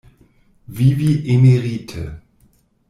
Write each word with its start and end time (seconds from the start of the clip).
Vivi 0.67 1.31
emerite. 1.33 2.01